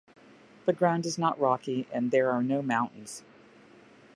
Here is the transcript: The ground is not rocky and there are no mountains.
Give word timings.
The 0.65 0.73
ground 0.73 1.05
is 1.05 1.19
not 1.19 1.39
rocky 1.39 1.85
and 1.93 2.09
there 2.09 2.31
are 2.31 2.41
no 2.41 2.63
mountains. 2.63 3.21